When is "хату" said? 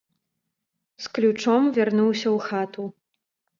2.49-2.83